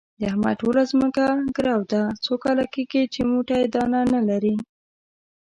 د 0.19 0.21
احمد 0.31 0.55
ټوله 0.61 0.81
ځمکه 0.91 1.25
ګرو 1.55 1.79
ده، 1.91 2.01
څو 2.23 2.33
کاله 2.43 2.65
کېږي 2.73 3.03
چې 3.13 3.21
موټی 3.31 3.63
دانه 3.73 3.99
نه 4.13 4.21
لري. 4.29 4.55